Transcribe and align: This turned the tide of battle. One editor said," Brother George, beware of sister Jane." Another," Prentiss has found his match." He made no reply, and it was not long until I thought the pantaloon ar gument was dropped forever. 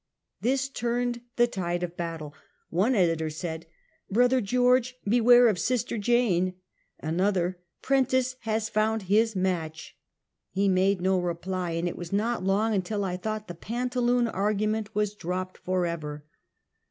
This 0.41 0.67
turned 0.67 1.21
the 1.35 1.45
tide 1.45 1.83
of 1.83 1.95
battle. 1.95 2.33
One 2.71 2.95
editor 2.95 3.29
said," 3.29 3.67
Brother 4.09 4.41
George, 4.41 4.97
beware 5.07 5.47
of 5.47 5.59
sister 5.59 5.99
Jane." 5.99 6.55
Another," 6.99 7.59
Prentiss 7.83 8.35
has 8.39 8.67
found 8.67 9.03
his 9.03 9.35
match." 9.35 9.95
He 10.49 10.67
made 10.67 11.01
no 11.01 11.19
reply, 11.19 11.73
and 11.73 11.87
it 11.87 11.95
was 11.97 12.11
not 12.11 12.43
long 12.43 12.73
until 12.73 13.05
I 13.05 13.15
thought 13.15 13.47
the 13.47 13.53
pantaloon 13.53 14.27
ar 14.27 14.55
gument 14.55 14.87
was 14.95 15.13
dropped 15.13 15.59
forever. 15.59 16.25